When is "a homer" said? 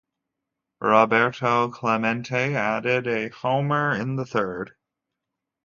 3.05-3.93